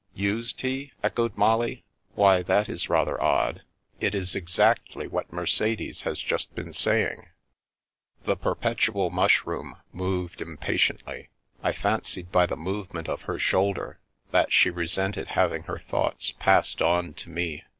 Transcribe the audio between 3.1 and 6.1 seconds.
odd. It is exactly what Mercedes